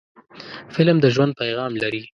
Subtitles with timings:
[0.73, 2.01] فلم د ژوند پیغام لري